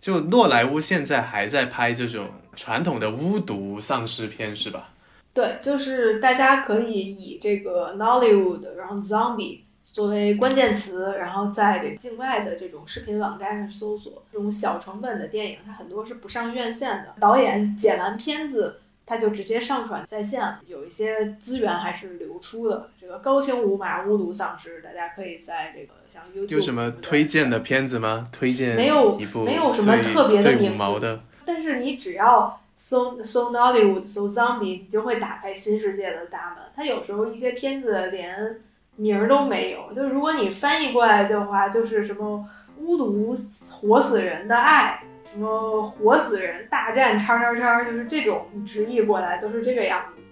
[0.00, 4.88] 就诺莱坞现在还在拍这种传统的巫毒丧尸片是吧？
[5.32, 9.60] 对，就是大家可以以这个 Nollywood，然后 Zombie
[9.92, 17.14] 作为关键词，然后在这境外的这种视频网站上搜索这种小成本的电影，它很多是不上院线的。
[17.18, 22.90] 导演剪完片子，他就直接上传在线，有一些资源还是流出的。
[23.00, 28.28] 这个高清无码无毒丧尸，大家可以在这个像 YouTube 有什么推荐的片子吗？
[28.30, 31.20] 推荐没有一部没有什么特别的名字的。
[31.46, 36.64] 但是你只要搜搜 Nollywood 搜 Zombie，你就会打开新世界的大门。
[36.74, 38.60] 它有时候一些片子连
[38.96, 42.44] 名儿都没有，就如果你翻译过来的话，就是什么
[42.80, 43.36] 巫毒
[43.70, 50.22] 活死人的爱，什么活死人大战叉叉叉，就是这种直译过来都是这个样子。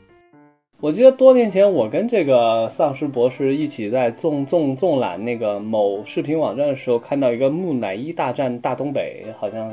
[0.80, 9.72] 我记得多年前我跟这个丧尸博士一起在纵纵纵览那个某视频网站的时候，看到一个木乃伊大战大东北，好像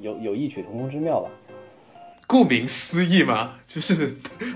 [0.00, 1.30] 有有异曲同工之妙吧。
[2.26, 4.14] 顾名思义嘛，就是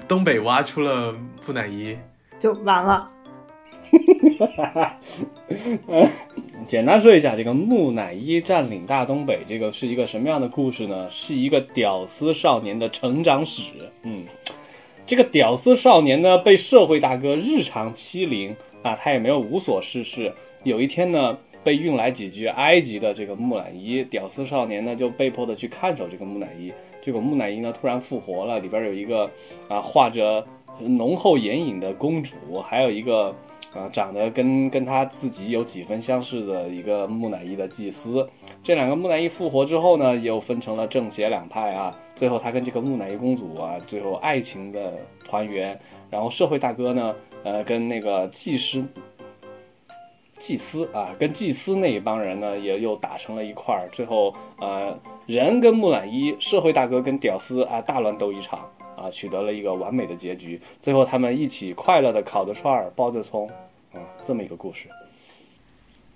[0.09, 1.15] 东北挖出了
[1.47, 1.97] 木乃伊，
[2.39, 3.11] 就完了。
[4.39, 4.99] 哈哈，
[5.89, 6.09] 嗯
[6.67, 11.09] 简单说一下，这个木乃伊占领大东北，这个是一个什么样的故事呢？
[11.09, 13.71] 是一个屌丝少年的成长史。
[14.03, 14.25] 嗯，
[15.07, 20.33] 这个屌丝少年呢，被社会大哥日常欺凌啊，他也没有无所事事。
[20.65, 26.73] 有一天呢，被运来几具埃及的这个木乃伊，屌丝少年呢就被迫的去看守这个木乃伊。
[27.01, 29.31] 这个木乃伊呢突然复活了，里边有一个
[29.69, 30.45] 啊画着
[30.81, 33.33] 浓厚眼影的公主，还有一个。
[33.77, 38.27] 啊，长得跟跟他自己有几分相似的一个木乃伊的祭司，
[38.63, 41.97] 这两个木乃伊复活之后呢，又分成了正邪两派啊。
[42.15, 45.79] 最后他跟这个木乃伊公主啊，最后爱情的团圆。
[46.11, 47.15] 然后社会大哥呢，
[47.45, 48.83] 呃，跟那个祭师、
[50.39, 53.89] 祭司啊，跟祭司那一帮人呢，也又打成了一块儿。
[53.93, 58.61] 最后，呃，人跟木乃伊，社会大哥跟屌丝啊，大乱斗一场
[58.97, 60.59] 啊，取得了一个完美的结局。
[60.81, 63.51] 最后他们一起快乐的烤着串儿，包着葱。
[63.97, 64.89] 啊，这么一个故事，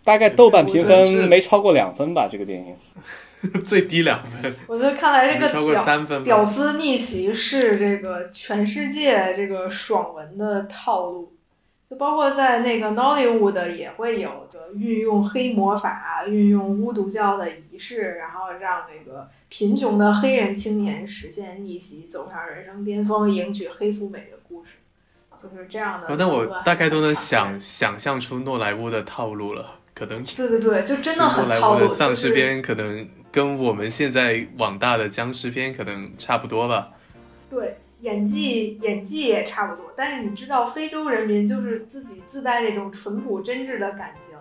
[0.04, 2.28] 大概豆瓣评分没超过两分吧。
[2.30, 2.76] 这个电影
[3.64, 4.54] 最低两分。
[4.66, 6.22] 我觉得看来这个超过三分。
[6.22, 11.32] 屌丝逆袭是这个全世界这个爽文的套路，
[11.88, 24.39] 就包括在那个 Nollywood 也会有的运用黑魔法、运用巫毒教的仪式，然后让那个贫穷的黑人青年实现逆袭，走上人生巅峰，迎娶黑富美的。
[25.42, 31.88] 就是这样的，但我大概都能想想象出诺莱坞的套路了，可能对对对，就真的很套路。
[31.88, 36.90] 丧尸片可能跟我们现在网大的僵尸片可能差不多吧。
[37.48, 44.36] 对，演技演技也差不多，但是你知道，非洲人民就是自己自带那种淳朴真挚的感情，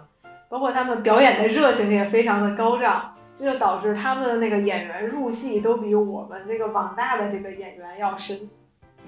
[0.50, 8.50] 包括他们表演的热情也非常的高涨，这就导致他们的那个演员入戏都比我们这个网大的这个演员要深。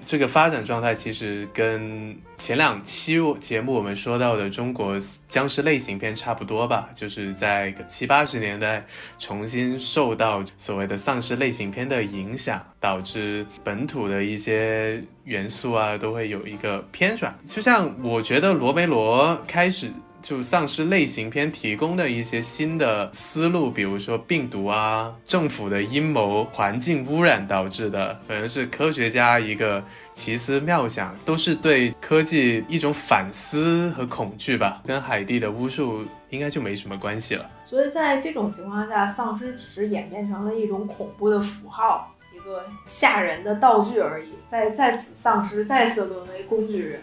[0.04, 4.96] 这个发展状态其实跟前两期节目我们说到的中国
[5.28, 8.84] 僵尸类型片差不多吧，就是在七八十年代
[9.18, 17.38] 重新受到所谓的丧尸类型片的影响，导致本土的一些元素啊都会有一个偏转。
[17.46, 19.90] 就像我觉得罗梅罗开始。
[20.22, 29.82] 就丧尸类型片提供的一些新的思路，比如说病毒啊、政府的阴谋、环境污染导致的，可能是科学家一个
[30.14, 34.80] 奇思妙想，都是对科技一种反思和恐惧吧。
[34.86, 37.50] 跟海蒂的巫术应该就没什么关系了。
[37.66, 44.28] 所以在这种情况下，丧尸只是演变成了一种恐怖的符号，一个吓人的道具而已。
[44.46, 47.02] 在在此，丧尸再次沦为工具人。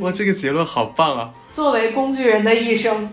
[0.00, 1.34] 哇，这个结论好棒啊！
[1.50, 3.08] 作为工具人的一生，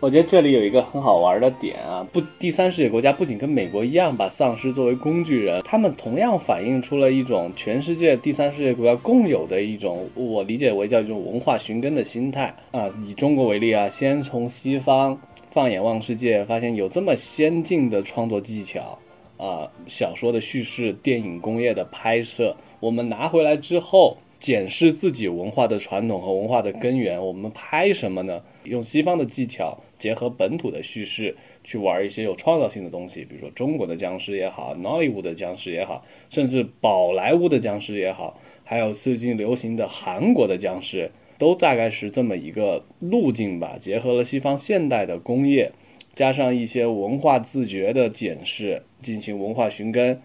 [0.00, 12.88] 我觉得这里有一个很好玩的点啊，不，第三世界国家不仅跟美国一样把丧尸作为工具人，他们同样反映出了一种全世界第三世界国家共有的一种，我理解为叫一种文化寻根的心态啊。
[13.02, 15.18] 以中国为例啊，先从西方
[15.50, 18.98] 放眼望世界，发现有这么先进的创作技巧
[19.36, 24.16] 啊，小说的叙事、电影工业的拍摄，我们拿回来之后。
[24.38, 28.40] 检视自己文化的传统和文化的根源，我们拍什么呢？
[28.64, 43.76] 用西方的技巧结合本土的叙事，去玩一些有创造性的东西，比如说中国的僵尸也好好莱坞的僵尸也好，甚至宝莱坞的僵尸也好，还有最近流行的韩国的僵尸，都大概是这么一个路径吧。
[43.80, 45.72] 结合了西方现代的工业，
[46.14, 50.20] 加上一些文化自觉的检视，进行文化寻根。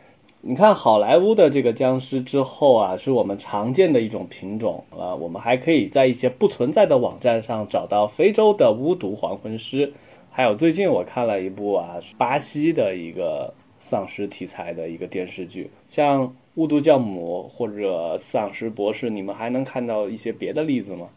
[0.45, 5.15] 你看好莱坞的这个僵尸之后啊，是我们常见的一种品种啊。
[5.15, 9.93] 我们还可以在一些不存在的网站上找到非洲的巫毒黄昏师，
[10.29, 21.07] 还有最近我看了一部啊，巴西的一个丧尸题材的一个电视剧，像巫毒教母或者丧尸博士，你们还能看到一些别的例子吗？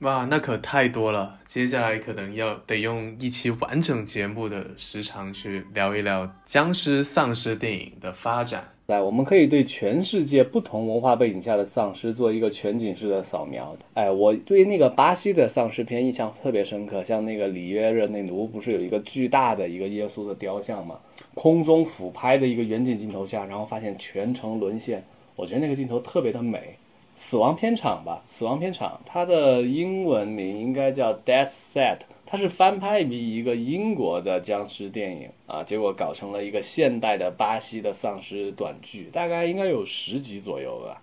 [0.00, 1.38] 哇，那可太多了！
[1.46, 8.72] 接下来可能要得用一期完整节目的时长去聊一聊僵尸丧尸电影的发展。
[8.88, 13.74] 来，我们可以对全世界不同文化背景下的丧尸做一个全景式的扫描。
[13.94, 21.00] 哎，我对那个巴西的丧尸片印象特别深刻，像那个里约热内卢不是有一个巨大的一个耶稣的雕像吗？
[21.32, 25.02] 空中俯拍的一个远景镜头下，然后发现全城沦陷，
[25.34, 26.76] 我觉得那个镜头特别的美。
[27.18, 41.00] 死亡片场吧，死亡片场，它的英文名应该叫 Death Set，它是翻拍于一个英国的僵尸电影啊，结果搞成了一个现代的巴西的丧尸短剧，大概应该有十集左右吧，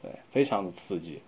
[0.00, 1.20] 对，非常的刺激。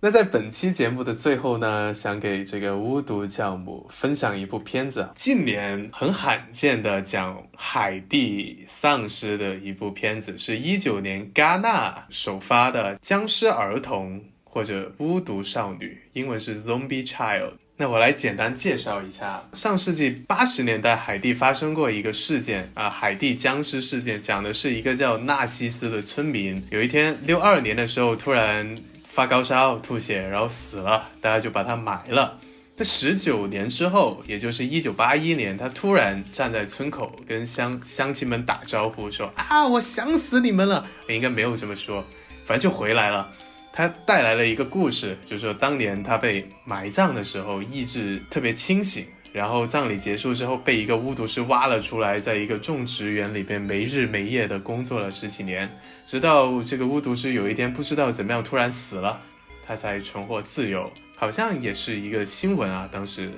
[0.00, 17.54] 那在本期节目的最后呢，想给这个巫毒教母分享一部片子，近年很罕见的讲海地丧尸的一部片子，是一九年戛纳首发的僵尸儿童或者巫毒少女，英文是 Zombie Child。
[17.76, 28.76] 那我来简单介绍一下，上世纪八十年代海地发生过一个事件啊，海地僵尸事件，讲的是一个叫纳西斯的村民，有一天六二年的时候突然。
[29.18, 32.38] 发高烧、吐血，然后死了，大家就把他埋了。
[32.76, 42.04] 他十九年之后，也就是一九八一年，他突然站在村口跟乡乡亲们打招呼，说：“啊，我想死你们了。”应该没有这么说，
[42.44, 43.28] 反正就回来了。
[43.72, 49.04] 他带来了一个故事，就是说当年他被埋葬的时候，意志特别清醒。
[49.32, 55.70] 然后葬礼结束之后，被一个巫毒师挖了出来，在一个种植园里边没日没夜的工作了十几年，
[56.06, 59.20] 直到这个巫毒师有一天不知道怎么样突然死了，
[59.66, 60.90] 他才重获自由。
[61.16, 63.30] 好像也是一个新闻啊，当时，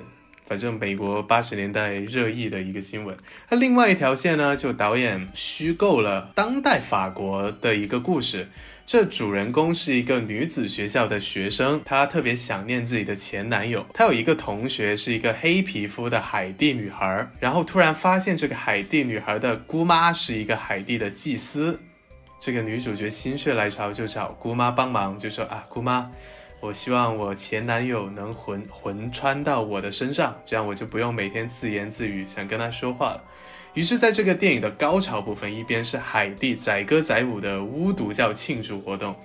[0.45, 3.17] 反正美国八十年代热议的一个新闻。
[3.49, 8.47] 那另外一条线呢，就导演虚构了当代法国的一个故事。
[8.85, 13.85] 这主人公是一个女子学校的学生，她特别想念自己的前男友。
[13.93, 21.79] 她有一个同学是一个黑皮肤的海地女孩，然后突然发现这个海地女孩的姑妈是一个海地的祭司。
[22.39, 26.11] 这个女主角心血来潮就找姑妈帮忙，就说啊，姑妈，
[26.59, 33.23] 我希望我前男友能魂魂穿到我的身上，这样我就不用每天自言自语想跟他说话了。
[33.73, 39.15] 于是，在这个电影的高潮部分，一边是海蒂载歌载舞的巫毒教庆祝活动。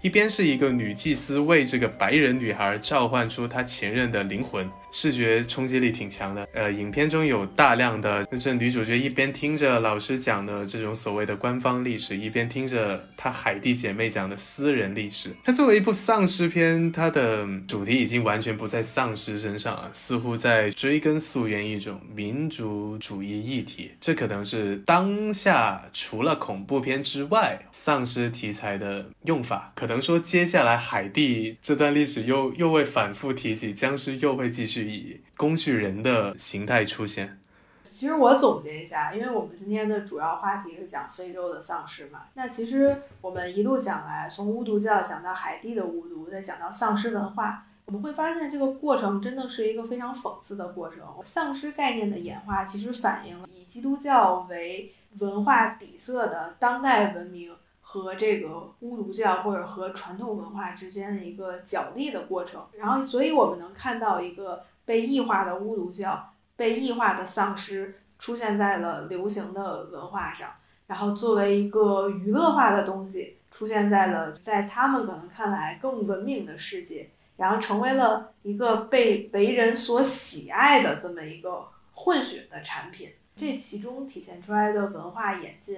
[0.00, 6.48] 一边是一个女祭司为这个白人女孩召唤出她前任的灵魂，视觉冲击力挺强的。
[6.54, 15.30] 呃，影片中有大量的，就是女主角一边听着老师讲的这种所谓的官方历史，一边听着她海地姐妹讲的私人历史。
[15.44, 23.90] 它作为一部丧尸片，它的主题已经完全不在丧尸身上了，似乎在追根溯源一种民族主义议题。
[24.00, 29.90] 这可能是当下除了恐怖片之外，丧尸题材的用法可。
[29.90, 37.38] 能说接下来海地这段历史又又会反复提起，僵尸又会继续以工具人的形态出现。
[37.82, 50.98] 其实我总结一下，因为我们今天的主要话题是讲非洲的丧尸嘛，那其实我们一路讲来，从巫毒教讲到海地的巫毒，再讲到丧尸文化，我们会发现这个过程真的是一个非常讽刺的过程。
[51.24, 57.54] 丧尸概念的演化其实反映了以基督教为文化底色的当代文明。
[57.92, 70.54] 和这个巫毒教或者和传统文化之间的一个角力的过程，然后，所以我们能看到一个被异化的巫毒教、被异化的丧尸出现在了流行的文化上，
[70.86, 83.08] 然后作为一个娱乐化的东西出现在了在他们可能看来更文明的世界，然后成为了一个被为人所喜爱的这么一个混血的产品。
[83.36, 85.76] 这其中体现出来的文化演进，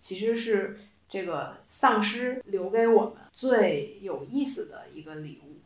[0.00, 0.80] 其实是。
[1.08, 5.56] 这个丧尸留给我们最有意思的一个礼物。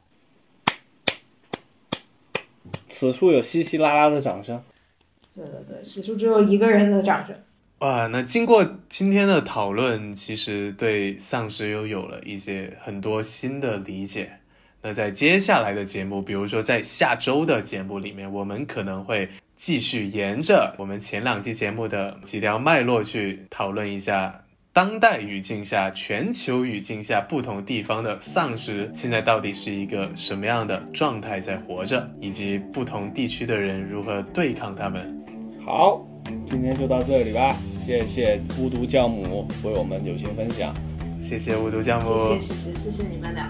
[2.88, 4.62] 此处有稀稀拉拉的掌声。
[5.34, 7.34] 对对对，此处只有一个人的掌声。
[7.78, 14.40] 哇，那经过今天的讨论，其实对丧尸又有了一些很多新的理解。
[14.82, 24.44] 那在接下来的节目，比如说在下周的节目里面，我们可能会继续沿着我们前两期节目的几条脉络去讨论一下。
[24.78, 35.20] 当代语境下、全球语境下，不同地方的丧尸现在到底是一个什么样的状态在活着，以及不同地区的人如何对抗他们？
[35.66, 36.06] 好，
[36.48, 37.56] 今天就到这里吧。
[37.84, 40.72] 谢谢巫毒教母为我们友情分享。
[41.20, 43.48] 谢谢巫毒教母，谢谢谢谢谢谢你们俩。